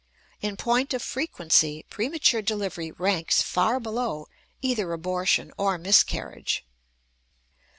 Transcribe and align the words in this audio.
In 0.41 0.57
point 0.57 0.95
of 0.95 1.03
frequency, 1.03 1.85
premature 1.91 2.41
delivery 2.41 2.89
ranks 2.89 3.43
far 3.43 3.79
below 3.79 4.25
either 4.59 4.91
abortion 4.93 5.53
or 5.59 5.77
miscarriage. 5.77 6.65